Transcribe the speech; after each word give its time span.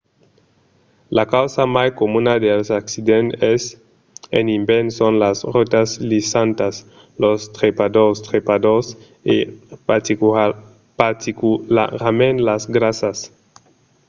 la 1.17 1.23
causa 1.33 1.63
mai 1.77 1.89
comuna 2.01 2.33
dels 2.45 2.67
accidents 2.81 3.63
en 4.37 4.45
ivèrn 4.59 4.87
son 4.99 5.13
las 5.23 5.37
rotas 5.55 5.89
lisantas 6.11 6.75
los 7.23 7.39
trepadors 7.57 8.17
trepadors 8.27 8.87
e 9.33 9.35
particularament 9.89 12.35
las 12.49 12.63
grasas 12.75 13.17